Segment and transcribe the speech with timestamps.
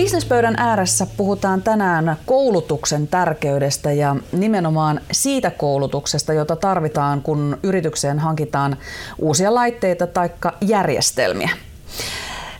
[0.00, 8.76] Businesspöydän ääressä puhutaan tänään koulutuksen tärkeydestä ja nimenomaan siitä koulutuksesta, jota tarvitaan, kun yritykseen hankitaan
[9.18, 11.50] uusia laitteita tai järjestelmiä.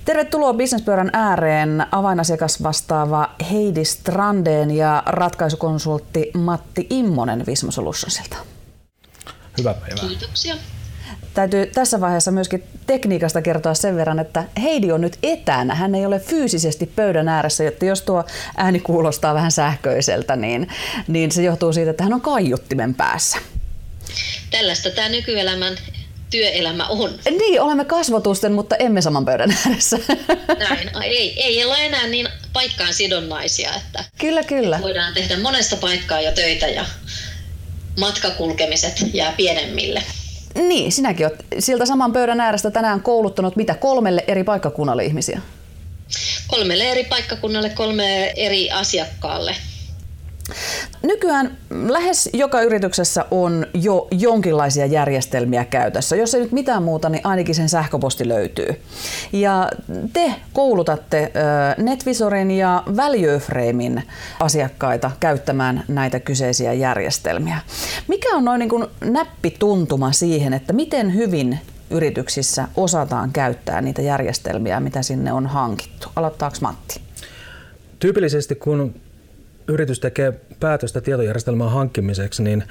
[0.04, 8.36] Tervetuloa Businesspöydän ääreen avainasiakas vastaava Heidi Strandeen ja ratkaisukonsultti Matti Immonen Visma Solutionsilta.
[9.59, 10.09] Hyvää päivää.
[10.09, 10.54] Kiitoksia.
[11.40, 15.75] Täytyy tässä vaiheessa myöskin tekniikasta kertoa sen verran, että Heidi on nyt etänä.
[15.75, 18.25] Hän ei ole fyysisesti pöydän ääressä, jotta jos tuo
[18.57, 20.68] ääni kuulostaa vähän sähköiseltä, niin,
[21.08, 23.39] niin se johtuu siitä, että hän on kaiuttimen päässä.
[24.50, 25.76] Tällaista tämä nykyelämän
[26.30, 27.11] työelämä on.
[27.39, 29.99] Niin, olemme kasvotusten, mutta emme saman pöydän ääressä.
[30.58, 30.91] Näin.
[31.02, 34.80] Ei, ei ole enää niin paikkaan sidonnaisia, että kyllä, kyllä.
[34.83, 36.84] voidaan tehdä monesta paikkaa jo töitä ja
[37.98, 40.02] matkakulkemiset jää pienemmille.
[40.55, 45.41] Niin, sinäkin olet siltä saman pöydän äärestä tänään kouluttanut mitä kolmelle eri paikkakunnalle ihmisiä?
[46.47, 49.56] Kolmelle eri paikkakunnalle, kolme eri asiakkaalle.
[51.02, 56.16] Nykyään lähes joka yrityksessä on jo jonkinlaisia järjestelmiä käytössä.
[56.16, 58.80] Jos ei nyt mitään muuta, niin ainakin sen sähköposti löytyy.
[59.32, 59.68] Ja
[60.12, 61.32] te koulutatte
[61.76, 64.02] NetVisorin ja Valueframein
[64.40, 67.58] asiakkaita käyttämään näitä kyseisiä järjestelmiä.
[68.08, 71.58] Mikä on noin niin kuin näppituntuma siihen, että miten hyvin
[71.90, 76.08] yrityksissä osataan käyttää niitä järjestelmiä, mitä sinne on hankittu?
[76.16, 77.00] Aloittaako Matti?
[77.98, 78.94] Tyypillisesti kun
[79.70, 82.64] yritys tekee päätöstä tietojärjestelmän hankkimiseksi, niin,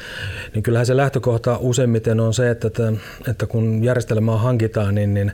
[0.54, 2.68] niin kyllähän se lähtökohta useimmiten on se, että,
[3.30, 5.32] että, kun järjestelmää hankitaan, niin, niin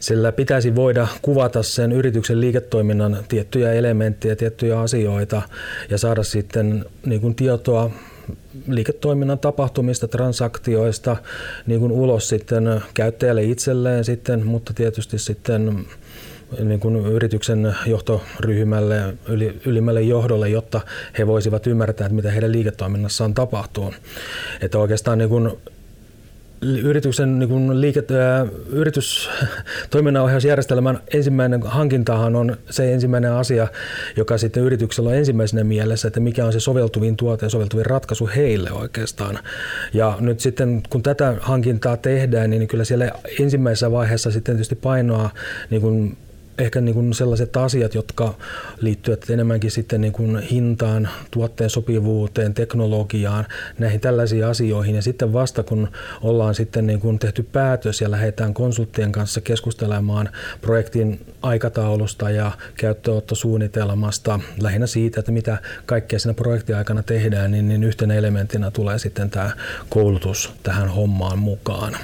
[0.00, 5.42] sillä pitäisi voida kuvata sen yrityksen liiketoiminnan tiettyjä elementtejä, tiettyjä asioita
[5.90, 7.90] ja saada sitten niin kuin tietoa
[8.68, 11.16] liiketoiminnan tapahtumista, transaktioista
[11.66, 15.86] niin kuin ulos sitten käyttäjälle itselleen sitten, mutta tietysti sitten
[16.60, 20.80] niin kuin yrityksen johtoryhmälle, yli, ylimmälle johdolle, jotta
[21.18, 23.94] he voisivat ymmärtää, että mitä heidän liiketoiminnassaan tapahtuu.
[24.60, 25.52] Että oikeastaan niin kuin
[26.62, 33.68] yrityksen niin kuin liike, ää, yritystoiminnanohjausjärjestelmän ensimmäinen hankintahan on se ensimmäinen asia,
[34.16, 38.30] joka sitten yrityksellä on ensimmäisenä mielessä, että mikä on se soveltuvin tuote ja soveltuvin ratkaisu
[38.36, 39.38] heille oikeastaan.
[39.92, 45.30] Ja nyt sitten kun tätä hankintaa tehdään, niin kyllä siellä ensimmäisessä vaiheessa sitten tietysti painoa
[45.70, 46.16] niin kuin
[46.58, 48.34] ehkä niin kuin sellaiset asiat, jotka
[48.80, 53.46] liittyvät enemmänkin sitten niin kuin hintaan, tuotteen sopivuuteen, teknologiaan,
[53.78, 54.94] näihin tällaisiin asioihin.
[54.94, 55.88] Ja sitten vasta kun
[56.22, 60.28] ollaan sitten niin kuin tehty päätös ja lähdetään konsulttien kanssa keskustelemaan
[60.60, 67.84] projektin aikataulusta ja käyttöottosuunnitelmasta, lähinnä siitä, että mitä kaikkea siinä projektin aikana tehdään, niin, niin
[67.84, 69.50] yhtenä elementtinä tulee sitten tämä
[69.88, 71.96] koulutus tähän hommaan mukaan.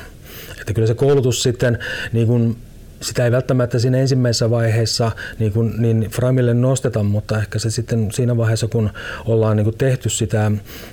[0.60, 1.78] Että kyllä se koulutus sitten
[2.12, 2.56] niin kuin
[3.02, 8.12] sitä ei välttämättä siinä ensimmäisessä vaiheessa niin, kuin, niin Framille nosteta, mutta ehkä se sitten
[8.12, 8.90] siinä vaiheessa, kun
[9.24, 10.50] ollaan niin kuin tehty sitä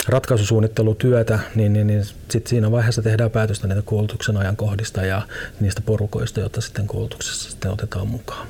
[0.08, 5.22] ratkaisusuunnittelutyötä, niin, niin, niin sit siinä vaiheessa tehdään päätöstä niitä koulutuksen ajankohdista ja
[5.60, 8.48] niistä porukoista, joita sitten koulutuksessa sitten otetaan mukaan.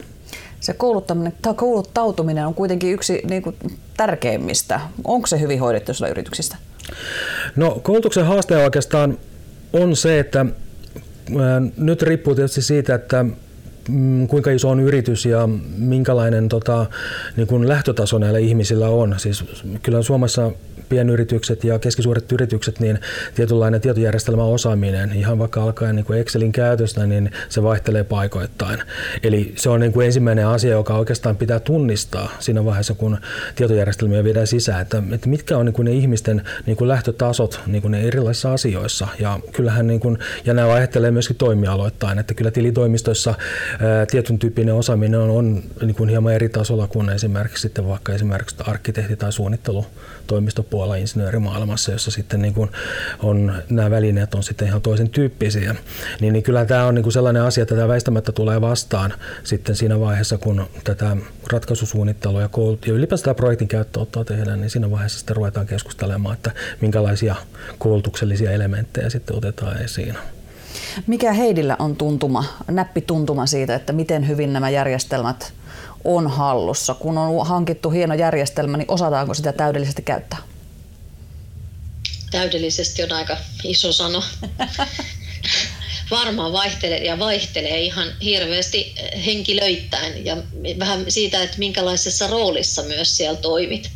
[0.59, 3.55] Se kouluttaminen tai kouluttautuminen on kuitenkin yksi niin kuin,
[3.97, 4.79] tärkeimmistä.
[5.03, 6.57] Onko se hyvin hoidettu sillä yrityksistä?
[7.55, 9.17] No koulutuksen haaste oikeastaan
[9.73, 10.45] on se, että
[11.77, 13.25] nyt riippuu tietysti siitä, että
[14.27, 16.85] kuinka iso on yritys ja minkälainen tota,
[17.37, 19.15] niin kuin lähtötaso näillä ihmisillä on.
[19.17, 19.43] Siis
[19.83, 20.51] kyllä Suomessa
[20.89, 22.99] pienyritykset ja keskisuuret yritykset, niin
[23.35, 28.79] tietynlainen tietojärjestelmä osaaminen, ihan vaikka alkaen niin kuin Excelin käytöstä, niin se vaihtelee paikoittain.
[29.23, 33.17] Eli se on niin kuin ensimmäinen asia, joka oikeastaan pitää tunnistaa siinä vaiheessa, kun
[33.55, 37.81] tietojärjestelmiä viedään sisään, että, että mitkä on niin kuin ne ihmisten niin kuin lähtötasot niin
[37.81, 39.07] kuin ne erilaisissa asioissa.
[39.19, 43.33] Ja kyllähän niin kuin, ja nämä vaihtelee myöskin toimialoittain, että kyllä tilitoimistoissa
[43.79, 48.13] ää, tietyn tyyppinen osaaminen on, on niin kuin hieman eri tasolla kuin esimerkiksi sitten vaikka
[48.13, 50.18] esimerkiksi arkkitehti- tai suunnittelutoimistopuolella
[50.69, 52.69] puolella insinöörimaailmassa, jossa sitten niin kuin
[53.23, 55.75] on, nämä välineet on sitten ihan toisen tyyppisiä.
[56.21, 59.13] Niin, niin kyllä tämä on niin kuin sellainen asia, että tämä väistämättä tulee vastaan
[59.43, 61.17] sitten siinä vaiheessa, kun tätä
[61.51, 66.35] ratkaisusuunnittelua ja, koulut- ja ylipäänsä tämä projektin käyttöottoa tehdään, niin siinä vaiheessa sitten ruvetaan keskustelemaan,
[66.35, 66.51] että
[66.81, 67.35] minkälaisia
[67.77, 70.17] koulutuksellisia elementtejä sitten otetaan esiin.
[71.07, 75.53] Mikä Heidillä on tuntuma, näppituntuma siitä, että miten hyvin nämä järjestelmät
[76.03, 76.93] on hallussa?
[76.93, 80.39] Kun on hankittu hieno järjestelmä, niin osataanko sitä täydellisesti käyttää?
[82.31, 84.23] täydellisesti on aika iso sano.
[86.11, 88.95] Varmaan vaihtelee ja vaihtelee ihan hirveästi
[89.25, 90.37] henkilöittäin ja
[90.79, 93.91] vähän siitä, että minkälaisessa roolissa myös siellä toimit.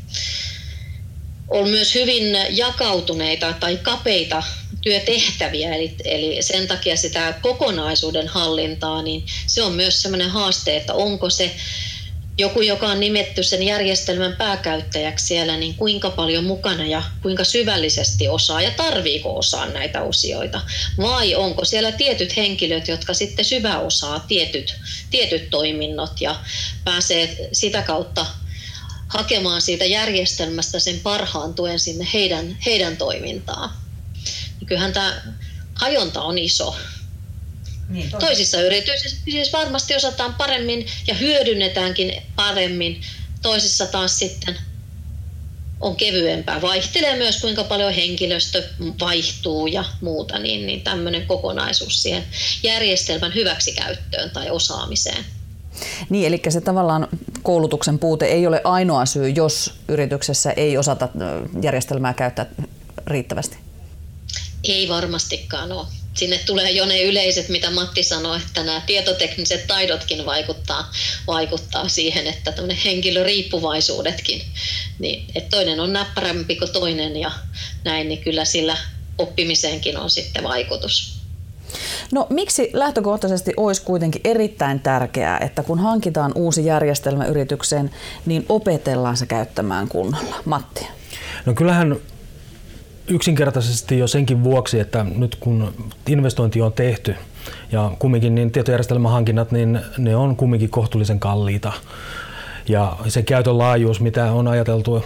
[1.47, 4.43] On myös hyvin jakautuneita tai kapeita
[4.83, 10.93] työtehtäviä, eli, eli sen takia sitä kokonaisuuden hallintaa, niin se on myös sellainen haaste, että
[10.93, 11.55] onko se
[12.37, 18.27] joku, joka on nimetty sen järjestelmän pääkäyttäjäksi siellä, niin kuinka paljon mukana ja kuinka syvällisesti
[18.27, 20.61] osaa ja tarviiko osaa näitä osioita.
[20.97, 24.75] Vai onko siellä tietyt henkilöt, jotka sitten syvä osaa tietyt,
[25.09, 26.35] tietyt toiminnot ja
[26.83, 28.25] pääsee sitä kautta
[29.07, 33.82] hakemaan siitä järjestelmästä sen parhaan tuen sinne heidän, heidän toimintaan.
[34.65, 35.21] Kyllähän tämä
[35.75, 36.75] hajonta on iso.
[37.89, 43.01] Niin, Toisissa yrityksissä siis varmasti osataan paremmin ja hyödynnetäänkin paremmin.
[43.41, 44.57] Toisissa taas sitten
[45.81, 46.61] on kevyempää.
[46.61, 48.63] Vaihtelee myös kuinka paljon henkilöstö
[48.99, 52.23] vaihtuu ja muuta, niin, niin tämmöinen kokonaisuus siihen
[52.63, 55.25] järjestelmän hyväksikäyttöön tai osaamiseen.
[56.09, 57.07] Niin, eli se tavallaan
[57.43, 61.09] koulutuksen puute ei ole ainoa syy, jos yrityksessä ei osata
[61.61, 62.45] järjestelmää käyttää
[63.07, 63.57] riittävästi.
[64.63, 70.25] Ei varmastikaan ole sinne tulee jo ne yleiset, mitä Matti sanoi, että nämä tietotekniset taidotkin
[70.25, 70.91] vaikuttaa,
[71.27, 72.53] vaikuttaa siihen, että
[72.85, 74.41] henkilöriippuvaisuudetkin,
[74.99, 77.31] niin että toinen on näppärämpi kuin toinen ja
[77.83, 78.77] näin, niin kyllä sillä
[79.17, 81.13] oppimiseenkin on sitten vaikutus.
[82.11, 87.91] No miksi lähtökohtaisesti olisi kuitenkin erittäin tärkeää, että kun hankitaan uusi järjestelmä yritykseen,
[88.25, 90.35] niin opetellaan se käyttämään kunnolla?
[90.45, 90.87] Matti.
[91.45, 91.95] No kyllähän
[93.07, 95.73] yksinkertaisesti jo senkin vuoksi, että nyt kun
[96.07, 97.15] investointi on tehty
[97.71, 101.73] ja kumminkin niin tietojärjestelmähankinnat, niin ne on kumminkin kohtuullisen kalliita.
[102.69, 105.05] Ja se käytön laajuus, mitä on ajateltu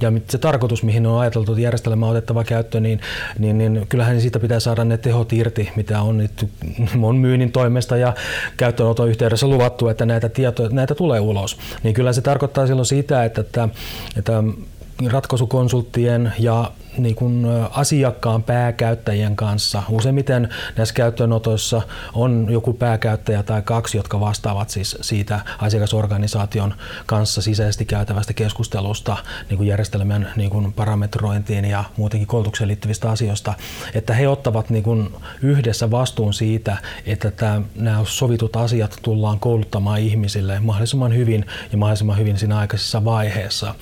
[0.00, 3.00] ja se tarkoitus, mihin on ajateltu, että järjestelmä on otettava käyttöön, niin,
[3.38, 6.48] niin, niin kyllähän siitä pitää saada ne tehot irti, mitä on, nyt,
[7.02, 8.14] on myynnin toimesta ja
[8.56, 11.58] käyttöönoton yhteydessä luvattu, että näitä, tietoja, näitä tulee ulos.
[11.82, 13.68] Niin kyllä se tarkoittaa silloin sitä, että, että,
[14.16, 14.42] että
[15.10, 19.82] ratkaisukonsulttien ja niin kuin asiakkaan pääkäyttäjien kanssa.
[19.88, 21.82] Useimmiten näissä käyttöönotoissa
[22.14, 26.74] on joku pääkäyttäjä tai kaksi, jotka vastaavat siis siitä asiakasorganisaation
[27.06, 29.16] kanssa sisäisesti käytävästä keskustelusta
[29.48, 33.54] niin kuin järjestelmän niin kuin parametrointiin ja muutenkin koulutukseen liittyvistä asioista,
[33.94, 40.00] että he ottavat niin kuin yhdessä vastuun siitä, että tämä, nämä sovitut asiat tullaan kouluttamaan
[40.00, 43.74] ihmisille mahdollisimman hyvin ja mahdollisimman hyvin siinä aikaisessa vaiheessa.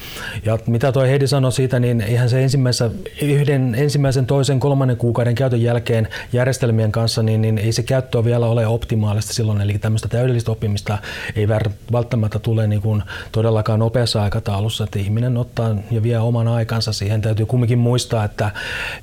[0.44, 2.90] Ja mitä toi Heidi sanoi siitä, niin eihän se ensimmäisessä
[3.22, 8.46] yhden ensimmäisen, toisen, kolmannen kuukauden käytön jälkeen järjestelmien kanssa, niin, niin ei se käyttö vielä
[8.46, 9.60] ole optimaalista silloin.
[9.60, 10.98] Eli tämmöistä täydellistä oppimista
[11.36, 11.48] ei
[11.92, 13.02] välttämättä tule niin kuin
[13.32, 17.20] todellakaan nopeassa aikataulussa, että ihminen ottaa ja vie oman aikansa siihen.
[17.20, 18.50] Täytyy kumminkin muistaa, että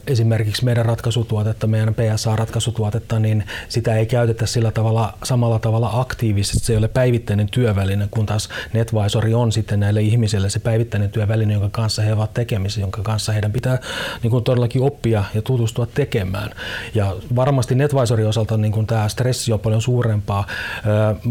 [0.07, 6.65] esimerkiksi meidän ratkaisutuotetta, meidän PSA-ratkaisutuotetta, niin sitä ei käytetä sillä tavalla, samalla tavalla aktiivisesti.
[6.65, 11.53] Se ei ole päivittäinen työväline, kun taas NetVisori on sitten näille ihmisille se päivittäinen työväline,
[11.53, 13.79] jonka kanssa he ovat tekemisissä, jonka kanssa heidän pitää
[14.23, 16.49] niin kuin todellakin oppia ja tutustua tekemään.
[16.95, 20.47] Ja varmasti NetVisorin osalta niin kuin tämä stressi on paljon suurempaa.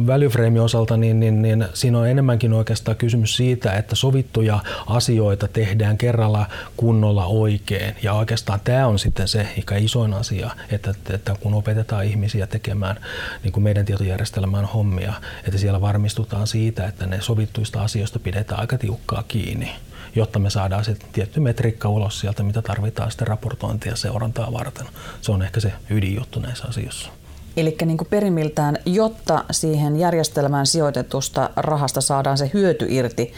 [0.07, 5.99] Valueframe osalta niin, niin, niin siinä on enemmänkin oikeastaan kysymys siitä, että sovittuja asioita tehdään
[5.99, 7.97] kerralla kunnolla oikein.
[8.03, 12.97] Ja oikeastaan tämä on sitten se ikä isoin asia, että, että kun opetetaan ihmisiä tekemään
[13.43, 15.13] niin kuin meidän tietojärjestelmään hommia,
[15.45, 19.86] että siellä varmistutaan siitä, että ne sovittuista asioista pidetään aika tiukkaa kiinni
[20.17, 24.87] jotta me saadaan se tietty metriikka ulos sieltä, mitä tarvitaan sitten raportointia ja seurantaa varten.
[25.21, 27.11] Se on ehkä se ydinjuttu näissä asioissa.
[27.57, 33.33] Eli niin kuin perimiltään, jotta siihen järjestelmään sijoitetusta rahasta saadaan se hyöty irti,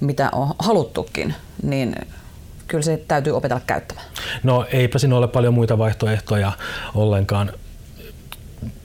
[0.00, 1.94] mitä on haluttukin, niin
[2.66, 4.06] kyllä se täytyy opetella käyttämään.
[4.42, 6.52] No eipä siinä ole paljon muita vaihtoehtoja
[6.94, 7.52] ollenkaan.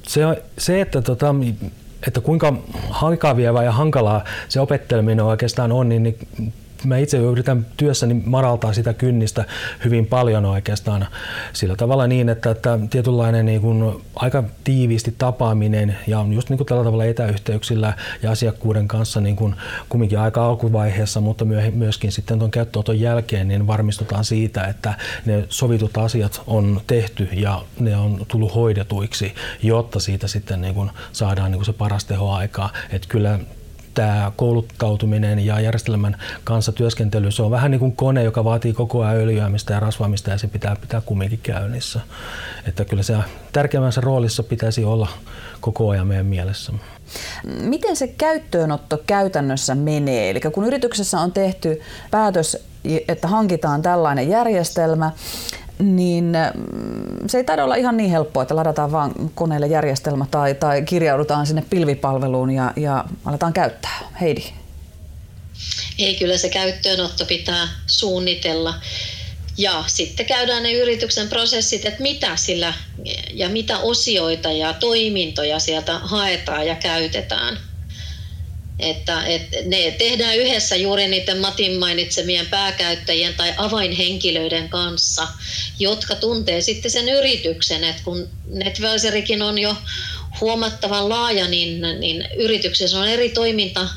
[0.07, 0.21] Se,
[0.57, 1.35] se että, tota,
[2.07, 2.53] että kuinka
[2.89, 6.17] hankavievää ja hankalaa se opetteleminen oikeastaan on, niin, niin
[6.85, 9.45] mä itse yritän työssäni maraltaa sitä kynnistä
[9.85, 11.07] hyvin paljon oikeastaan
[11.53, 16.67] sillä tavalla niin, että, että tietynlainen niin kuin aika tiiviisti tapaaminen ja just niin kuin
[16.67, 19.55] tällä tavalla etäyhteyksillä ja asiakkuuden kanssa niin kuin
[19.89, 24.93] kumminkin aika alkuvaiheessa, mutta myöskin sitten tuon käyttöönoton jälkeen niin varmistutaan siitä, että
[25.25, 30.91] ne sovitut asiat on tehty ja ne on tullut hoidetuiksi, jotta siitä sitten niin kuin
[31.11, 32.69] saadaan niin kuin se paras tehoaikaa.
[32.89, 33.39] Että kyllä
[33.97, 39.03] tämä kouluttautuminen ja järjestelmän kanssa työskentely, se on vähän niin kuin kone, joka vaatii koko
[39.03, 41.99] ajan öljyämistä ja rasvaamista ja se pitää pitää kumminkin käynnissä.
[42.67, 43.17] Että kyllä se
[43.53, 45.07] tärkeimmässä roolissa pitäisi olla
[45.61, 46.73] koko ajan meidän mielessä.
[47.61, 50.29] Miten se käyttöönotto käytännössä menee?
[50.29, 52.57] Eli kun yrityksessä on tehty päätös,
[53.07, 55.11] että hankitaan tällainen järjestelmä,
[55.79, 60.55] niin mm, se ei taida olla ihan niin helppoa, että ladataan vaan koneelle järjestelmä tai,
[60.55, 63.99] tai kirjaudutaan sinne pilvipalveluun ja, ja aletaan käyttää.
[64.21, 64.43] Heidi.
[65.99, 68.73] Ei, kyllä se käyttöönotto pitää suunnitella.
[69.57, 72.73] Ja sitten käydään ne yrityksen prosessit, että mitä sillä
[73.33, 77.57] ja mitä osioita ja toimintoja sieltä haetaan ja käytetään.
[78.79, 85.27] Että, että ne tehdään yhdessä juuri niiden Matin mainitsemien pääkäyttäjien tai avainhenkilöiden kanssa,
[85.79, 89.75] jotka tuntee sitten sen yrityksen, että kun NetValserikin on jo
[90.41, 93.89] huomattavan laaja, niin, niin yrityksessä on eri toiminta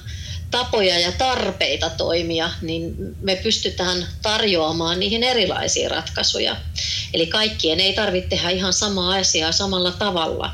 [0.50, 6.56] tapoja ja tarpeita toimia, niin me pystytään tarjoamaan niihin erilaisia ratkaisuja.
[7.14, 10.50] Eli kaikkien ei tarvitse tehdä ihan samaa asiaa samalla tavalla.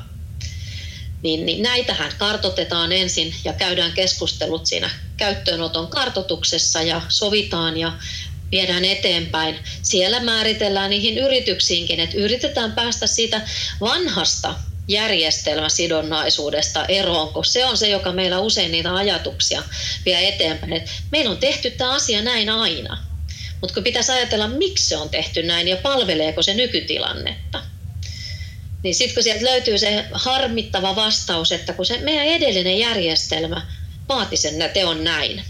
[1.22, 7.92] Niin, niin näitähän kartotetaan ensin ja käydään keskustelut siinä käyttöönoton kartotuksessa ja sovitaan ja
[8.52, 9.58] viedään eteenpäin.
[9.82, 13.40] Siellä määritellään niihin yrityksiinkin, että yritetään päästä siitä
[13.80, 14.54] vanhasta
[14.88, 19.62] järjestelmäsidonnaisuudesta eroon, kun se on se, joka meillä usein niitä ajatuksia
[20.06, 20.72] vie eteenpäin.
[20.72, 22.98] Et meillä on tehty tämä asia näin aina,
[23.60, 27.65] mutta kun pitäisi ajatella, miksi se on tehty näin ja palveleeko se nykytilannetta.
[28.86, 33.66] Niin sitten kun sieltä löytyy se harmittava vastaus, että kun se meidän edellinen järjestelmä
[34.08, 35.42] vaati sen teon näin,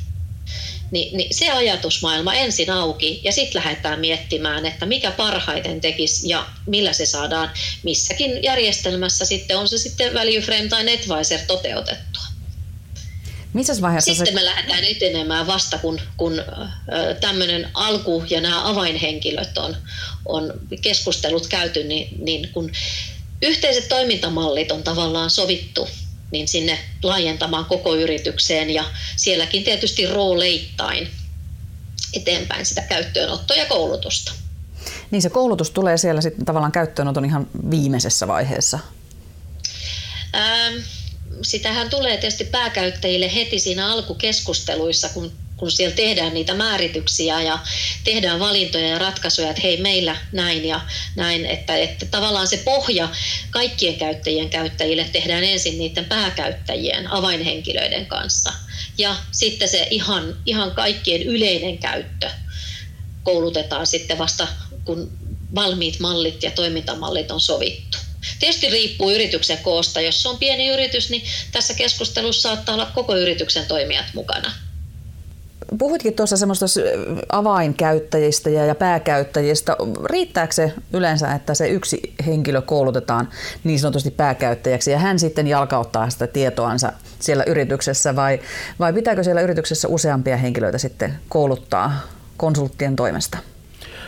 [0.90, 6.46] niin, niin se ajatusmaailma ensin auki ja sitten lähdetään miettimään, että mikä parhaiten tekisi ja
[6.66, 7.50] millä se saadaan
[7.82, 12.22] missäkin järjestelmässä sitten, on se sitten value frame tai netvisor toteutettua.
[13.52, 14.34] Missä vaiheessa Sitten se...
[14.34, 16.42] me lähdetään etenemään vasta, kun, kun
[17.20, 19.76] tämmöinen alku ja nämä avainhenkilöt on,
[20.26, 20.52] on
[20.82, 22.70] keskustelut käyty, niin, niin kun
[23.42, 25.88] yhteiset toimintamallit on tavallaan sovittu
[26.30, 28.84] niin sinne laajentamaan koko yritykseen ja
[29.16, 31.08] sielläkin tietysti rooleittain
[32.12, 34.32] eteenpäin sitä käyttöönottoa ja koulutusta.
[35.10, 38.78] Niin se koulutus tulee siellä sitten tavallaan käyttöönoton ihan viimeisessä vaiheessa?
[40.34, 40.74] Ähm,
[41.42, 47.58] sitähän tulee tietysti pääkäyttäjille heti siinä alkukeskusteluissa, kun kun siellä tehdään niitä määrityksiä ja
[48.04, 50.80] tehdään valintoja ja ratkaisuja, että hei meillä näin ja
[51.16, 53.08] näin, että, että tavallaan se pohja
[53.50, 58.52] kaikkien käyttäjien käyttäjille tehdään ensin niiden pääkäyttäjien avainhenkilöiden kanssa
[58.98, 62.30] ja sitten se ihan, ihan kaikkien yleinen käyttö
[63.22, 64.48] koulutetaan sitten vasta
[64.84, 65.10] kun
[65.54, 67.98] valmiit mallit ja toimintamallit on sovittu.
[68.38, 70.00] Tietysti riippuu yrityksen koosta.
[70.00, 71.22] Jos se on pieni yritys, niin
[71.52, 74.65] tässä keskustelussa saattaa olla koko yrityksen toimijat mukana.
[75.78, 76.66] Puhuitkin tuossa semmoista
[77.32, 79.76] avainkäyttäjistä ja pääkäyttäjistä.
[80.04, 83.28] Riittääkö se yleensä, että se yksi henkilö koulutetaan
[83.64, 88.40] niin sanotusti pääkäyttäjäksi ja hän sitten jalkauttaa sitä tietoansa siellä yrityksessä vai,
[88.78, 91.92] vai pitääkö siellä yrityksessä useampia henkilöitä sitten kouluttaa
[92.36, 93.38] konsulttien toimesta?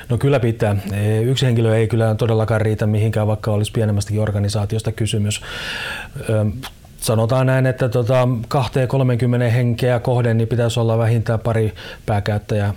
[0.09, 0.77] No kyllä pitää.
[1.25, 5.41] Yksi henkilö ei kyllä todellakaan riitä mihinkään, vaikka olisi pienemmästäkin organisaatiosta kysymys
[7.01, 8.29] sanotaan näin, että tota,
[9.49, 11.75] 2-30 henkeä kohden niin pitäisi olla vähintään pari
[12.07, 12.75] pääkäyttäjää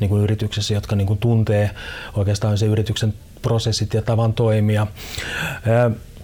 [0.00, 1.70] niin kuin yrityksessä, jotka niin kuin tuntee
[2.14, 4.86] oikeastaan se yrityksen prosessit ja tavan toimia.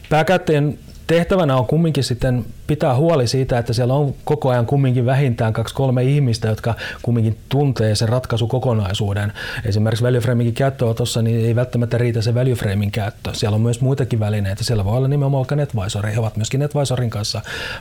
[0.09, 5.52] Pääkäyttäjien tehtävänä on kumminkin sitten pitää huoli siitä, että siellä on koko ajan kumminkin vähintään
[5.52, 9.32] kaksi kolme ihmistä, jotka kumminkin tuntee sen ratkaisukokonaisuuden.
[9.64, 13.30] Esimerkiksi valueframinkin käyttöönotossa niin ei välttämättä riitä se valueframin käyttö.
[13.32, 14.64] Siellä on myös muitakin välineitä.
[14.64, 16.06] Siellä voi olla nimenomaan NetVisor.
[16.06, 17.40] He ovat myöskin NetVisorin kanssa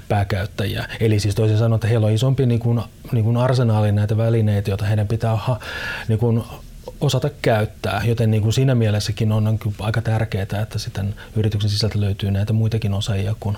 [0.09, 0.85] pääkäyttäjiä.
[0.99, 4.71] Eli siis toisin sanoen, että heillä on isompi niin kuin, niin kuin arsenaali näitä välineitä,
[4.71, 5.59] joita heidän pitää ha,
[6.07, 6.43] niin kuin
[7.01, 12.01] osata käyttää, joten niin kuin siinä mielessäkin on, on aika tärkeää, että sitten yrityksen sisältä
[12.01, 13.57] löytyy näitä muitakin osaajia kuin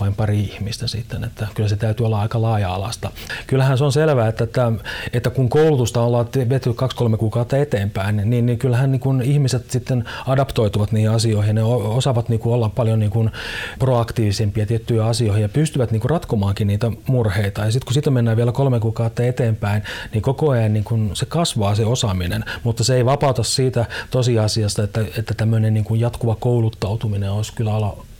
[0.00, 3.10] vain pari ihmistä sitten, että kyllä se täytyy olla aika laaja-alasta.
[3.46, 4.72] Kyllähän se on selvää, että, että,
[5.12, 10.04] että kun koulutusta ollaan vetty kaksi-kolme kuukautta eteenpäin, niin, niin kyllähän niin kuin ihmiset sitten
[10.26, 13.30] adaptoituvat niihin asioihin, ne osaavat niin kuin olla paljon niin kuin
[13.78, 17.64] proaktiivisempia tiettyjä asioihin ja pystyvät niin kuin ratkomaankin niitä murheita.
[17.64, 21.26] Ja sitten kun sitä mennään vielä kolme kuukautta eteenpäin, niin koko ajan niin kuin se
[21.26, 26.36] kasvaa se osaaminen, mutta se ei vapauta siitä tosiasiasta, että, että tämmöinen niin kuin jatkuva
[26.40, 27.72] kouluttautuminen olisi kyllä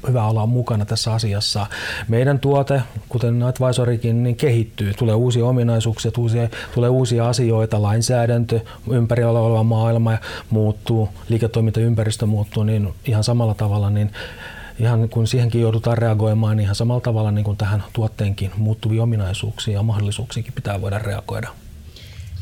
[0.08, 1.66] hyvä olla mukana tässä asiassa.
[2.08, 4.94] Meidän tuote, kuten Advisorikin, niin kehittyy.
[4.94, 8.60] Tulee uusia ominaisuuksia, uusia, tulee uusia asioita, lainsäädäntö,
[8.90, 10.18] ympärillä oleva maailma
[10.50, 14.10] muuttuu, liiketoimintaympäristö muuttuu, niin ihan samalla tavalla niin
[14.78, 19.74] ihan kun siihenkin joudutaan reagoimaan, niin ihan samalla tavalla niin kuin tähän tuotteenkin muuttuviin ominaisuuksiin
[19.74, 21.48] ja mahdollisuuksiinkin pitää voida reagoida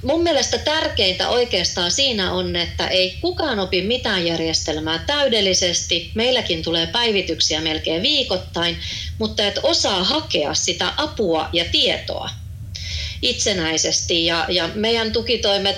[0.02, 6.10] mun mielestä tärkeintä oikeastaan siinä on, että ei kukaan opi mitään järjestelmää täydellisesti.
[6.14, 8.76] Meilläkin tulee päivityksiä melkein viikoittain,
[9.18, 12.30] mutta että osaa hakea sitä apua ja tietoa
[13.22, 14.26] itsenäisesti.
[14.26, 15.76] Ja, ja meidän tukitoimet,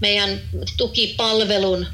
[0.00, 0.40] meidän
[0.76, 1.86] tukipalvelun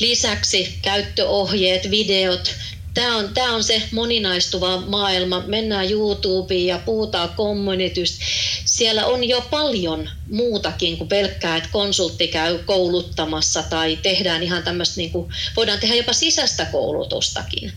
[0.00, 2.54] lisäksi käyttöohjeet, videot,
[2.94, 5.42] Tämä on, tämä on se moninaistuva maailma.
[5.46, 8.24] Mennään YouTubeen ja puhutaan communitystä.
[8.64, 14.96] Siellä on jo paljon muutakin kuin pelkkää, että konsultti käy kouluttamassa tai tehdään ihan tämmöistä,
[14.96, 17.72] niin kuin, voidaan tehdä jopa sisäistä koulutustakin.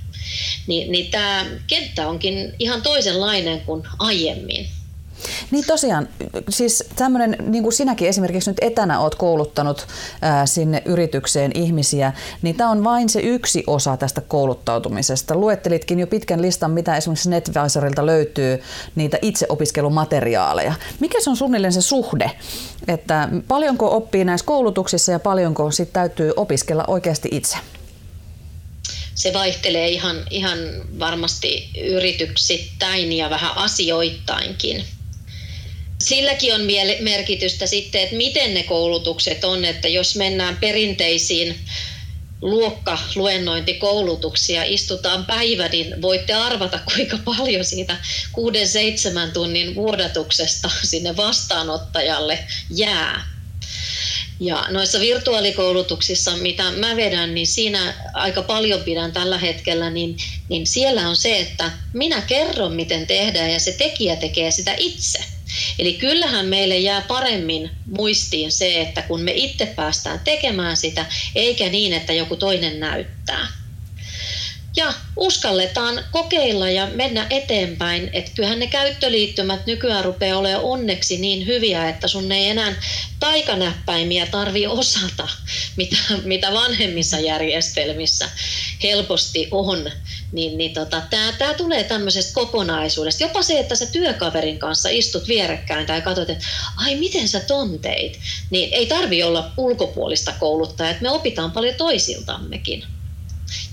[0.68, 4.77] Niin, niin tämä kenttä onkin ihan toisenlainen kuin aiemmin.
[5.52, 6.10] Niin tosiaan,
[6.50, 9.88] siis tämmöinen, niin kuin sinäkin esimerkiksi nyt etänä oot kouluttanut
[10.22, 15.36] ää, sinne yritykseen ihmisiä, niin tämä on vain se yksi osa tästä kouluttautumisesta.
[15.36, 18.62] Luettelitkin jo pitkän listan, mitä esimerkiksi NetVisorilta löytyy,
[18.96, 20.74] niitä itseopiskelumateriaaleja.
[21.00, 22.32] Mikä se on suunnilleen se suhde,
[22.88, 27.58] että paljonko oppii näissä koulutuksissa ja paljonko sitten täytyy opiskella oikeasti itse?
[29.18, 30.58] se vaihtelee ihan, ihan
[31.00, 34.84] varmasti yrityksittäin ja vähän asioittainkin.
[36.08, 36.62] Silläkin on
[37.00, 41.56] merkitystä sitten, että miten ne koulutukset on, että jos mennään perinteisiin
[42.42, 47.98] luokkaluennointikoulutuksia, istutaan päivä, niin voitte arvata, kuinka paljon siitä
[49.28, 53.28] 6-7 tunnin vuodatuksesta sinne vastaanottajalle jää.
[54.40, 60.18] Ja noissa virtuaalikoulutuksissa, mitä mä vedän, niin siinä aika paljon pidän tällä hetkellä, niin,
[60.50, 65.37] niin siellä on se, että minä kerron, miten tehdään ja se tekijä tekee sitä itse.
[65.80, 71.70] Eli kyllähän meille jää paremmin muistiin se, että kun me itse päästään tekemään sitä, eikä
[71.70, 73.48] niin, että joku toinen näyttää
[74.78, 78.10] ja uskalletaan kokeilla ja mennä eteenpäin.
[78.14, 82.76] Että kyllähän ne käyttöliittymät nykyään rupeaa olemaan onneksi niin hyviä, että sun ei enää
[83.20, 85.28] taikanäppäimiä tarvi osata,
[85.76, 88.30] mitä, mitä vanhemmissa järjestelmissä
[88.84, 89.92] helposti on.
[90.32, 93.24] Niin, niin tota, tämä tää tulee tämmöisestä kokonaisuudesta.
[93.24, 96.46] Jopa se, että sä työkaverin kanssa istut vierekkäin tai katsot, että
[96.78, 98.20] ai miten sä ton teit,
[98.50, 102.97] niin ei tarvi olla ulkopuolista kouluttajaa, että me opitaan paljon toisiltammekin.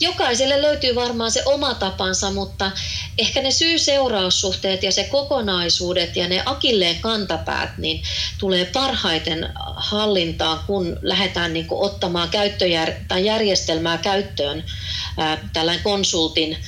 [0.04, 2.70] Jokaiselle löytyy varmaan se oma tapansa, mutta
[3.18, 8.02] ehkä ne syy-seuraussuhteet ja se kokonaisuudet ja ne akilleen kantapäät niin
[8.38, 14.64] tulee parhaiten hallintaan, kun lähdetään niin kuin ottamaan käyttöjär- tai järjestelmää käyttöön
[15.18, 16.58] ää, tällainen konsultin,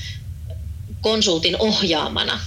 [1.00, 2.40] konsultin ohjaamana.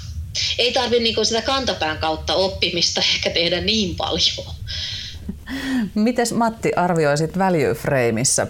[0.57, 4.55] Ei tarvitse niin sitä kantapään kautta oppimista ehkä tehdä niin paljon.
[5.95, 8.47] Mites Matti arvioisit value frameissa?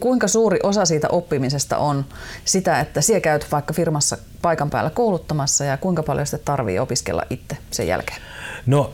[0.00, 2.04] Kuinka suuri osa siitä oppimisesta on
[2.44, 7.22] sitä, että siellä käyt vaikka firmassa paikan päällä kouluttamassa ja kuinka paljon sitä tarvii opiskella
[7.30, 8.20] itse sen jälkeen?
[8.66, 8.90] No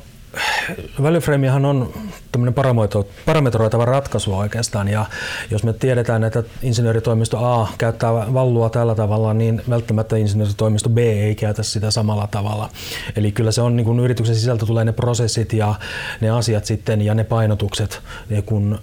[1.03, 1.21] Value
[1.69, 1.93] on
[2.33, 2.55] tämmöinen
[3.27, 5.07] parametroitava ratkaisu oikeastaan ja
[5.51, 11.35] jos me tiedetään, että insinööritoimisto A käyttää vallua tällä tavalla, niin välttämättä insinööritoimisto B ei
[11.35, 12.71] käytä sitä samalla tavalla.
[13.17, 15.75] Eli kyllä se on niin kuin yrityksen sisältä tulee ne prosessit ja
[16.21, 18.03] ne asiat sitten ja ne painotukset,
[18.47, 18.79] kun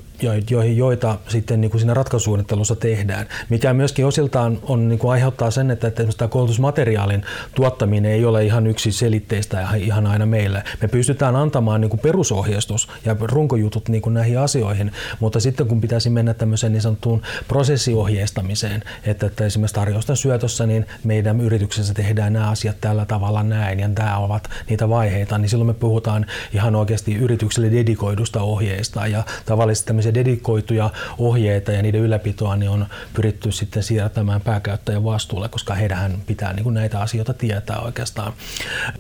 [0.50, 5.52] joihin, joita sitten niin kuin siinä ratkaisuunnittelussa tehdään, mikä myöskin osiltaan on, niin kuin aiheuttaa
[5.52, 10.26] sen, että, että esimerkiksi tämä koulutusmateriaalin tuottaminen ei ole ihan yksi selitteistä ja ihan aina
[10.26, 10.64] meille.
[10.82, 15.82] Me pystytään antamaan niin kuin perusohjeistus ja runkojutut niin kuin näihin asioihin, mutta sitten kun
[15.82, 22.34] pitäisi mennä tämmöiseen niin sanottuun prosessiohjeistamiseen, että, että esimerkiksi tarjousten syötössä niin meidän yrityksessä tehdään
[22.34, 26.76] nämä asiat tällä tavalla näin ja tämä ovat niitä vaiheita, niin silloin me puhutaan ihan
[26.76, 33.52] oikeasti yritykselle dedikoidusta ohjeista ja tavallisesti tämmöisiä dedikoituja ohjeita ja niiden ylläpitoa niin on pyritty
[33.52, 38.34] sitten siirtämään pääkäyttäjän vastuulle, koska heidän pitää niin kuin näitä asioita tietää oikeastaan.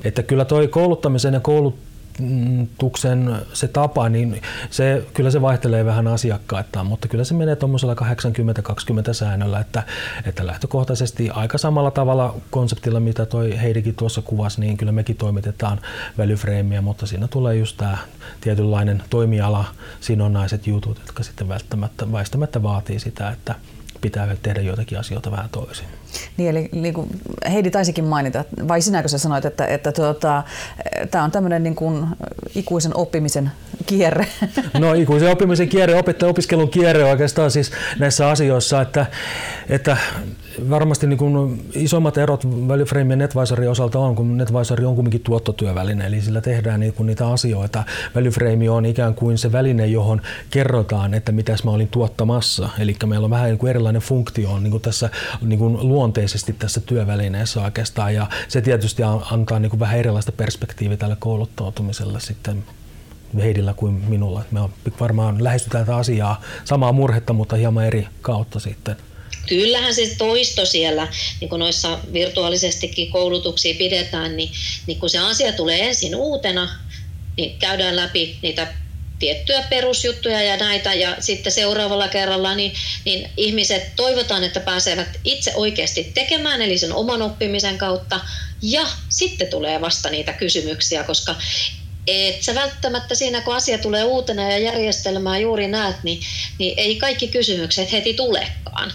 [0.03, 1.86] Että kyllä toi kouluttamisen ja koulut
[2.77, 7.93] tuksen se tapa, niin se, kyllä se vaihtelee vähän asiakkaittain, mutta kyllä se menee tuommoisella
[7.93, 9.83] 80-20 säännöllä, että,
[10.25, 15.79] että lähtökohtaisesti aika samalla tavalla konseptilla, mitä toi Heidikin tuossa kuvasi, niin kyllä mekin toimitetaan
[16.17, 17.97] välyfreimiä, mutta siinä tulee just tämä
[18.41, 19.65] tietynlainen toimiala,
[19.99, 23.55] sidonnaiset jutut, jotka sitten välttämättä, väistämättä vaatii sitä, että
[24.01, 25.87] pitää tehdä joitakin asioita vähän toisin.
[26.37, 27.09] Niin, eli niin kuin
[27.51, 30.43] Heidi taisikin mainita, vai sinäkö sä sanoit, että, että tuota,
[31.11, 32.05] tämä on tämmöinen niin kuin
[32.55, 33.51] ikuisen oppimisen
[33.85, 34.27] kierre?
[34.79, 39.05] No ikuisen oppimisen kierre, opettajan opiskelun kierre oikeastaan siis näissä asioissa, että,
[39.69, 39.97] että
[40.69, 46.05] varmasti niin kuin isommat erot Valueframe ja NetVisorin osalta on, kun NetVisor on kuitenkin tuottotyöväline,
[46.05, 47.83] eli sillä tehdään niin niitä asioita.
[48.15, 52.69] Valueframe on ikään kuin se väline, johon kerrotaan, että mitä mä olin tuottamassa.
[52.79, 55.09] Eli meillä on vähän niin kuin erilainen funktio niin kuin tässä
[55.41, 60.97] niin kuin luonteisesti tässä työvälineessä oikeastaan, ja se tietysti antaa niin kuin vähän erilaista perspektiiviä
[60.97, 62.63] tälle kouluttautumiselle sitten
[63.35, 64.43] Heidillä kuin minulla.
[64.51, 64.59] Me
[64.99, 68.95] varmaan lähestytään tätä asiaa samaa murhetta, mutta hieman eri kautta sitten
[69.47, 71.07] kyllähän se toisto siellä,
[71.41, 74.51] niin kuin noissa virtuaalisestikin koulutuksia pidetään, niin,
[74.87, 76.69] niin kun se asia tulee ensin uutena,
[77.37, 78.67] niin käydään läpi niitä
[79.19, 82.73] tiettyjä perusjuttuja ja näitä ja sitten seuraavalla kerralla niin,
[83.05, 88.19] niin ihmiset toivotaan, että pääsevät itse oikeasti tekemään eli sen oman oppimisen kautta
[88.61, 91.35] ja sitten tulee vasta niitä kysymyksiä, koska
[92.07, 96.21] et sä välttämättä siinä, kun asia tulee uutena ja järjestelmää juuri näet, niin,
[96.57, 98.93] niin ei kaikki kysymykset heti tulekaan.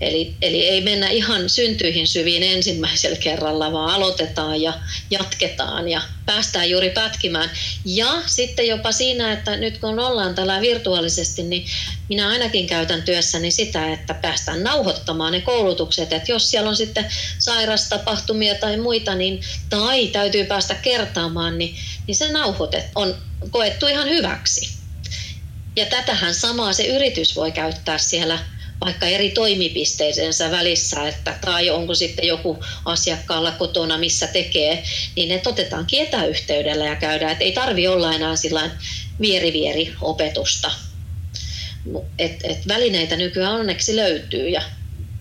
[0.00, 4.72] Eli, eli ei mennä ihan syntyihin syviin ensimmäisellä kerralla, vaan aloitetaan ja
[5.10, 7.50] jatketaan ja päästään juuri pätkimään.
[7.84, 11.66] Ja sitten jopa siinä, että nyt kun ollaan tällä virtuaalisesti, niin
[12.08, 16.12] minä ainakin käytän työssäni sitä, että päästään nauhoittamaan ne koulutukset.
[16.12, 17.06] Että jos siellä on sitten
[17.38, 23.14] sairastapahtumia tai muita, niin, tai täytyy päästä kertaamaan, niin, niin se nauhoite on
[23.50, 24.76] koettu ihan hyväksi.
[25.76, 28.38] Ja tätähän samaa se yritys voi käyttää siellä
[28.80, 34.84] vaikka eri toimipisteisensä välissä, että, tai onko sitten joku asiakkaalla kotona, missä tekee,
[35.16, 37.32] niin ne otetaankin etäyhteydellä ja käydään.
[37.32, 38.70] Että ei tarvi olla enää sillä
[39.20, 40.70] vieri-vieri opetusta.
[42.18, 44.62] Et, et välineitä nykyään onneksi löytyy ja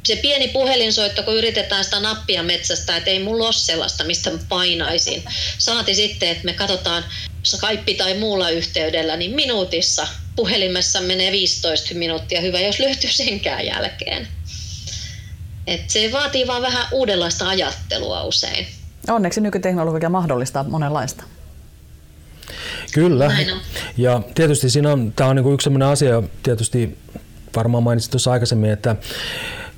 [0.03, 4.39] se pieni puhelinsoitto, kun yritetään sitä nappia metsästä, että ei mulla ole sellaista, mistä mä
[4.49, 5.23] painaisin.
[5.57, 7.05] Saati sitten, että me katsotaan
[7.43, 12.41] Skype tai muulla yhteydellä, niin minuutissa puhelimessa menee 15 minuuttia.
[12.41, 14.27] Hyvä, jos löytyy senkään jälkeen.
[15.67, 18.67] Et se vaatii vaan vähän uudenlaista ajattelua usein.
[19.09, 21.23] Onneksi nykyteknologia mahdollistaa monenlaista.
[22.93, 23.37] Kyllä.
[23.97, 26.97] Ja tietysti siinä on, tämä on niin yksi sellainen asia, tietysti
[27.55, 28.95] varmaan mainitsit tuossa aikaisemmin, että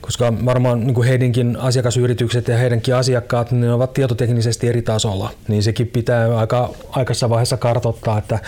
[0.07, 5.63] koska varmaan niin kuin heidänkin asiakasyritykset ja heidänkin asiakkaat ne ovat tietoteknisesti eri tasolla, niin
[5.63, 8.39] sekin pitää aika aikaisessa vaiheessa kartoittaa, että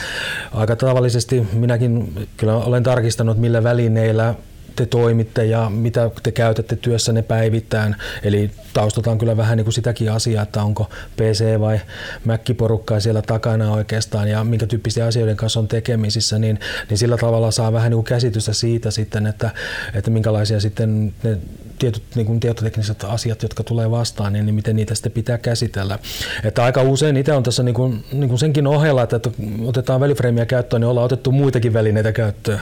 [0.53, 4.35] aika tavallisesti minäkin kyllä olen tarkistanut, millä välineillä
[4.79, 7.95] te toimitte ja mitä te käytätte työssänne päivittäin.
[8.23, 11.79] Eli taustataan kyllä vähän niin kuin sitäkin asiaa, että onko PC vai
[12.25, 17.51] Mac-porukkaa siellä takana oikeastaan ja minkä tyyppisiä asioiden kanssa on tekemisissä, niin, niin sillä tavalla
[17.51, 19.49] saa vähän niin kuin käsitystä siitä sitten, että,
[19.93, 21.37] että minkälaisia sitten ne
[21.79, 25.99] tietyt niin kuin tietotekniset asiat, jotka tulee vastaan, niin, niin miten niitä sitten pitää käsitellä.
[26.43, 29.19] Että aika usein itse on tässä niin kuin, niin kuin senkin ohella, että,
[29.65, 32.59] otetaan välifreimiä käyttöön, niin ollaan otettu muitakin välineitä käyttöön.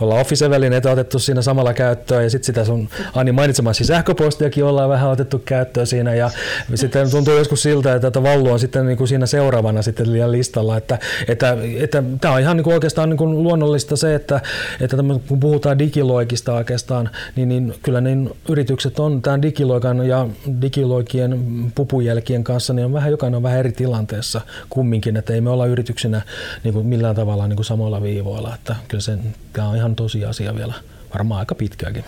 [0.00, 5.10] Ollaan Office-välineitä otettu siinä samalla käyttöön ja sitten sitä sun Ani mainitsemasi sähköpostiakin ollaan vähän
[5.10, 6.30] otettu käyttöön siinä ja
[6.74, 10.32] sitten tuntuu joskus siltä, että, että Vallu on sitten niin kuin siinä seuraavana sitten liian
[10.32, 10.98] listalla, että,
[11.28, 14.40] että, että tämä on ihan niin kuin oikeastaan niin kuin luonnollista se, että,
[14.80, 14.96] että
[15.28, 20.26] kun puhutaan digiloikista oikeastaan, niin, niin kyllä niin yritykset on tämän digiloikan ja
[20.60, 21.40] digiloikien
[21.74, 24.40] pupujälkien kanssa, niin on vähän, jokainen on vähän eri tilanteessa
[24.70, 26.22] kumminkin, että ei me olla yrityksenä
[26.64, 29.18] niin kuin millään tavalla niin kuin samalla viivoilla, että kyllä se,
[29.52, 30.74] tämä on ihan tosiasia vielä
[31.14, 32.04] varmaan aika pitkääkin.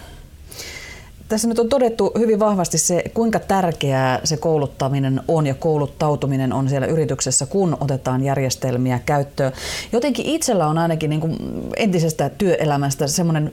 [1.29, 6.69] Tässä nyt on todettu hyvin vahvasti se, kuinka tärkeää se kouluttaminen on ja kouluttautuminen on
[6.69, 9.53] siellä yrityksessä, kun otetaan järjestelmiä käyttöön.
[9.93, 11.37] Jotenkin itsellä on ainakin niin kuin
[11.77, 13.53] entisestä työelämästä semmoinen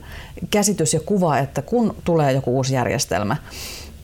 [0.50, 3.36] käsitys ja kuva, että kun tulee joku uusi järjestelmä,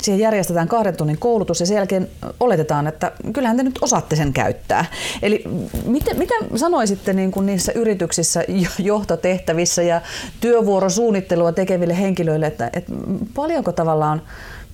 [0.02, 2.08] siihen järjestetään kahden tunnin koulutus ja sen jälkeen
[2.40, 4.84] oletetaan, että kyllähän te nyt osaatte sen käyttää.
[5.22, 5.44] Eli
[5.86, 8.44] miten, mitä sanoisitte niin kuin niissä yrityksissä,
[8.78, 10.00] johtotehtävissä ja
[10.40, 12.92] työvuorosuunnittelua tekeville henkilöille, että, että
[13.34, 14.22] paljonko tavallaan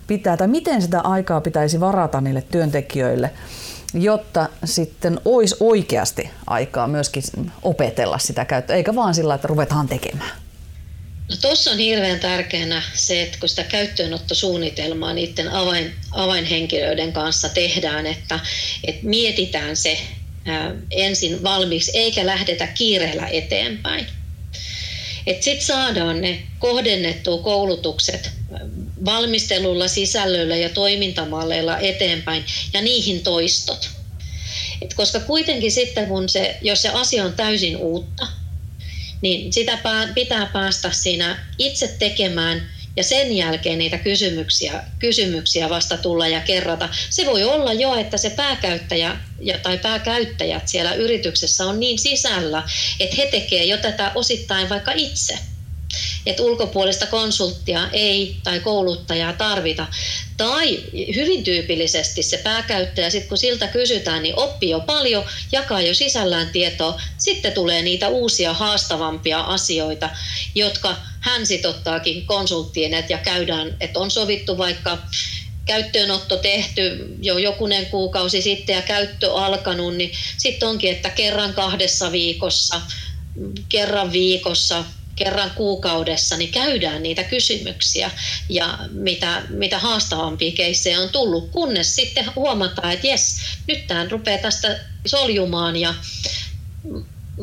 [0.07, 3.31] pitää tai miten sitä aikaa pitäisi varata niille työntekijöille,
[3.95, 7.23] jotta sitten olisi oikeasti aikaa myöskin
[7.63, 10.48] opetella sitä käyttöä, eikä vaan sillä, että ruvetaan tekemään.
[11.29, 18.07] No tuossa on hirveän tärkeänä se, että kun sitä käyttöönottosuunnitelmaa niiden avain, avainhenkilöiden kanssa tehdään,
[18.07, 18.41] että,
[18.85, 19.99] että mietitään se
[20.91, 24.07] ensin valmiiksi eikä lähdetä kiireellä eteenpäin.
[25.41, 28.31] Sitten saadaan ne kohdennettua koulutukset
[29.05, 33.91] valmistelulla, sisällöllä ja toimintamalleilla eteenpäin ja niihin toistot.
[34.83, 38.27] Et koska kuitenkin sitten, kun se, jos se asia on täysin uutta,
[39.21, 39.79] niin sitä
[40.15, 46.89] pitää päästä siinä itse tekemään ja sen jälkeen niitä kysymyksiä, kysymyksiä vasta tulla ja kerrata.
[47.11, 52.63] Se voi olla jo, että se pääkäyttäjä ja, tai pääkäyttäjät siellä yrityksessä on niin sisällä,
[53.01, 55.39] että he tekevät jo tätä osittain vaikka itse
[56.29, 59.87] että ulkopuolista konsulttia ei tai kouluttajaa tarvita.
[60.37, 60.79] Tai
[61.15, 66.49] hyvin tyypillisesti se pääkäyttäjä, sit kun siltä kysytään, niin oppii jo paljon, jakaa jo sisällään
[66.49, 67.01] tietoa.
[67.19, 70.11] Sitten tulee niitä uusia haastavampia asioita,
[70.55, 74.99] jotka hän sitten ottaakin konsulttiin et, ja käydään, että on sovittu vaikka
[75.65, 82.13] käyttöönotto tehty jo jokunen kuukausi sitten ja käyttö alkanut, niin sitten onkin, että kerran kahdessa
[82.13, 82.81] viikossa,
[83.69, 84.85] kerran viikossa
[85.19, 88.11] kerran kuukaudessa, niin käydään niitä kysymyksiä
[88.49, 94.39] ja mitä, mitä haastavampia keissejä on tullut, kunnes sitten huomataan, että jes, nyt tämä rupeaa
[94.39, 95.95] tästä soljumaan ja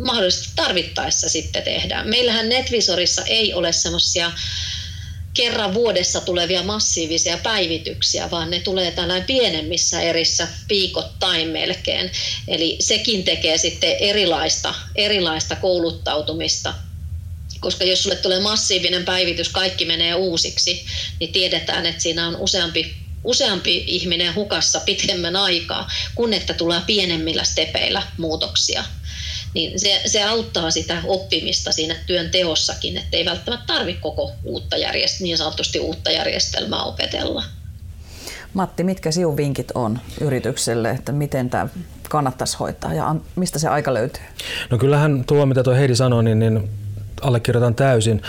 [0.03, 2.09] mahdollisesti tarvittaessa sitten tehdään.
[2.09, 4.31] Meillähän NetVisorissa ei ole semmoisia
[5.33, 12.11] kerran vuodessa tulevia massiivisia päivityksiä, vaan ne tulee tällainen pienemmissä erissä viikoittain melkein.
[12.47, 16.73] Eli sekin tekee sitten erilaista, erilaista kouluttautumista
[17.65, 20.85] koska jos sulle tulee massiivinen päivitys, kaikki menee uusiksi,
[21.19, 27.43] niin tiedetään, että siinä on useampi useampi ihminen hukassa pitemmän aikaa, kun että tulee pienemmillä
[27.43, 28.83] stepeillä muutoksia.
[29.53, 34.75] Niin se, se auttaa sitä oppimista siinä työn teossakin, että ei välttämättä tarvitse koko uutta
[34.75, 37.43] järjest- niin sanotusti uutta järjestelmää opetella.
[38.53, 41.67] Matti, mitkä sinun vinkit on yritykselle, että miten tämä
[42.09, 44.23] kannattaisi hoitaa ja mistä se aika löytyy?
[44.69, 46.84] No kyllähän tuo, mitä tuo Heidi sanoi, niin, niin
[47.21, 48.21] allekirjoitan täysin.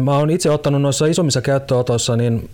[0.00, 2.50] Mä oon itse ottanut noissa isommissa käyttöotoissa, niin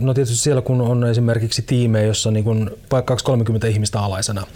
[0.00, 2.70] no tietysti siellä kun on esimerkiksi tiimejä, jossa niin kun
[3.04, 4.46] 230 ihmistä alaisena,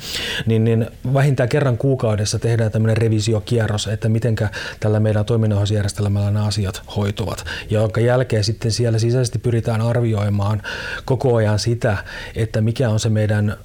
[0.47, 4.49] niin, niin vähintään kerran kuukaudessa tehdään tämmöinen revisiokierros, että mitenkä
[4.81, 10.63] tällä meidän toiminnanohjausjärjestelmällä nämä asiat hoituvat, jonka jälkeen sitten siellä sisäisesti pyritään arvioimaan
[11.05, 11.97] koko ajan sitä,
[12.35, 13.57] että mikä on se meidän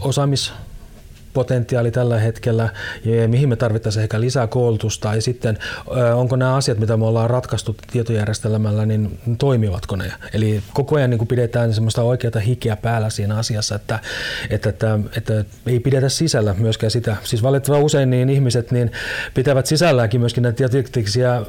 [0.00, 0.52] osaamis
[1.32, 2.68] potentiaali tällä hetkellä
[3.04, 5.58] ja mihin me tarvittaisiin ehkä lisää koulutusta ja sitten
[6.14, 10.12] onko nämä asiat, mitä me ollaan ratkaistu tietojärjestelmällä, niin toimivatko ne?
[10.32, 13.98] Eli koko ajan niin pidetään semmoista oikeata hikeä päällä siinä asiassa, että,
[14.50, 17.16] että, että, että ei pidetä sisällä myöskään sitä.
[17.24, 18.92] Siis valitettavan usein niin ihmiset niin
[19.34, 21.42] pitävät sisälläänkin myöskin näitä tieteellisiä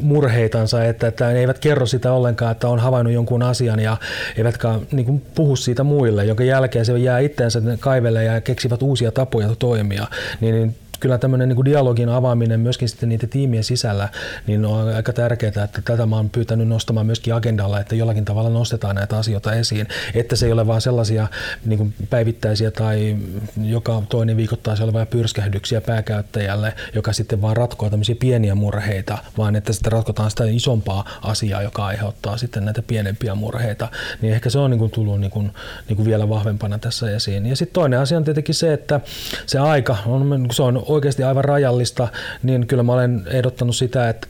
[0.00, 3.96] murheitansa, että, että ne eivät kerro sitä ollenkaan, että on havainnut jonkun asian ja
[4.36, 9.09] eivätkä niin kuin puhu siitä muille, jonka jälkeen se jää itteensä kaivelle ja keksivät uusia
[9.10, 10.06] tapoja toimia,
[10.40, 14.08] niin, niin kyllä tämmöinen niin kuin dialogin avaaminen myöskin sitten niiden tiimien sisällä
[14.46, 18.50] niin on aika tärkeää, että tätä mä oon pyytänyt nostamaan myöskin agendalla, että jollakin tavalla
[18.50, 21.26] nostetaan näitä asioita esiin, että se ei ole vain sellaisia
[21.64, 23.16] niin kuin päivittäisiä tai
[23.62, 29.72] joka toinen viikoittaisia olevia pyrskähdyksiä pääkäyttäjälle, joka sitten vaan ratkoo tämmöisiä pieniä murheita, vaan että
[29.72, 33.88] sitten ratkotaan sitä isompaa asiaa, joka aiheuttaa sitten näitä pienempiä murheita,
[34.20, 35.52] niin ehkä se on niin kuin tullut niin kuin,
[35.88, 37.46] niin kuin vielä vahvempana tässä esiin.
[37.46, 39.00] Ja sitten toinen asia on tietenkin se, että
[39.46, 42.08] se aika on, se on oikeasti aivan rajallista,
[42.42, 44.28] niin kyllä mä olen ehdottanut sitä, että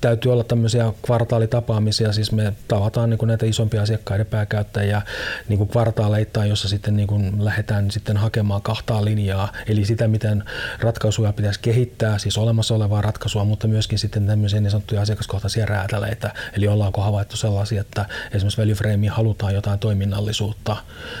[0.00, 5.02] täytyy olla tämmöisiä kvartaalitapaamisia, siis me tavataan niin kuin näitä isompia asiakkaiden pääkäyttäjiä
[5.48, 10.44] niin kuin kvartaaleittain, jossa sitten niin kuin lähdetään sitten hakemaan kahtaa linjaa, eli sitä, miten
[10.80, 16.34] ratkaisuja pitäisi kehittää, siis olemassa olevaa ratkaisua, mutta myöskin sitten tämmöisiä niin sanottuja asiakaskohtaisia räätäleitä,
[16.56, 20.76] eli ollaanko havaittu sellaisia, että esimerkiksi value halutaan jotain toiminnallisuutta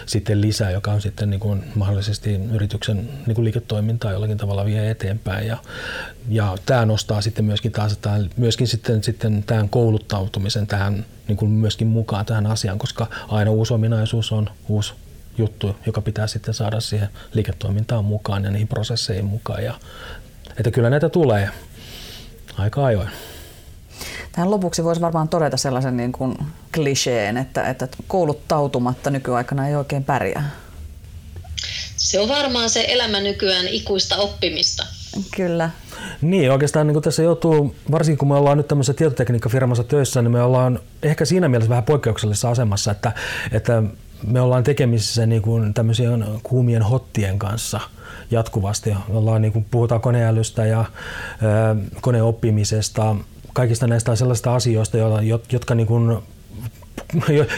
[0.06, 4.90] sitten lisää, joka on sitten niin kuin mahdollisesti yrityksen niin kuin liiketoimintaa jollakin tavalla vie
[4.90, 5.56] eteenpäin ja,
[6.28, 11.50] ja tämä nostaa sitten myöskin taas tämän, myöskin sitten, sitten tämän kouluttautumisen tähän niin kuin
[11.50, 14.94] myöskin mukaan tähän asiaan, koska aina uusi ominaisuus on uusi
[15.38, 19.64] juttu, joka pitää sitten saada siihen liiketoimintaan mukaan ja niihin prosesseihin mukaan.
[19.64, 19.74] Ja,
[20.58, 21.50] että kyllä näitä tulee
[22.58, 23.08] aika ajoin.
[24.32, 26.38] Tähän lopuksi voisi varmaan todeta sellaisen niin kuin
[26.74, 30.50] kliseen, että, että kouluttautumatta nykyaikana ei oikein pärjää.
[31.98, 34.86] Se on varmaan se elämä nykyään ikuista oppimista.
[35.36, 35.70] Kyllä.
[36.22, 40.42] Niin, oikeastaan niin tässä joutuu, varsinkin kun me ollaan nyt tämmöisessä tietotekniikkafirmassa töissä, niin me
[40.42, 43.12] ollaan ehkä siinä mielessä vähän poikkeuksellisessa asemassa, että,
[43.52, 43.82] että
[44.26, 47.80] me ollaan tekemisissä niin kuin tämmöisien kuumien hottien kanssa
[48.30, 48.90] jatkuvasti.
[48.90, 50.84] Me ollaan, niin kuin, puhutaan koneälystä ja ö,
[52.00, 53.16] koneoppimisesta,
[53.52, 54.98] kaikista näistä sellaisista asioista,
[55.52, 56.18] jotka niin kuin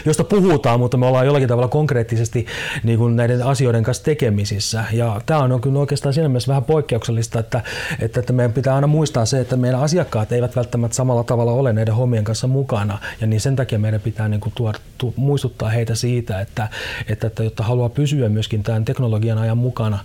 [0.05, 2.45] josta puhutaan, mutta me ollaan jollakin tavalla konkreettisesti
[2.83, 4.85] niin kuin näiden asioiden kanssa tekemisissä.
[4.91, 7.61] Ja tämä on kyllä oikeastaan siinä mielessä vähän poikkeuksellista, että,
[7.99, 11.73] että, että meidän pitää aina muistaa se, että meidän asiakkaat eivät välttämättä samalla tavalla ole
[11.73, 12.97] näiden hommien kanssa mukana.
[13.21, 16.67] Ja niin sen takia meidän pitää niin kuin tuoda, tu, muistuttaa heitä siitä, että,
[17.07, 19.99] että, että jotta haluaa pysyä myöskin tämän teknologian ajan mukana,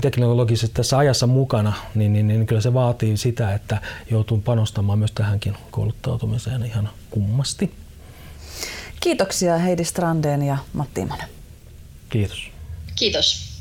[0.00, 5.12] teknologisessa tässä ajassa mukana, niin, niin, niin kyllä se vaatii sitä, että joutuu panostamaan myös
[5.12, 7.85] tähänkin kouluttautumiseen ihan kummasti.
[9.06, 11.28] Kiitoksia Heidi Strandeen ja Matti Imonen.
[12.08, 12.50] Kiitos.
[12.94, 13.55] Kiitos.